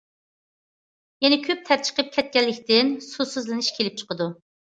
يەنە 1.25 1.37
كۆپ 1.43 1.61
تەر 1.67 1.83
چىقىپ 1.89 2.09
كەتكەنلىكتىن 2.15 2.91
سۇسىزلىنىش 3.11 3.71
كېلىپ 3.79 4.03
چىقىدۇ. 4.03 4.31